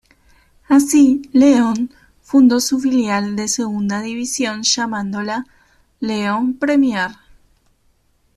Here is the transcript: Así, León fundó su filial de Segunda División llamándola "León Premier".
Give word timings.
Así, 0.67 1.29
León 1.31 1.91
fundó 2.23 2.59
su 2.59 2.79
filial 2.79 3.35
de 3.35 3.47
Segunda 3.47 4.01
División 4.01 4.63
llamándola 4.63 5.45
"León 5.99 6.55
Premier". 6.55 7.11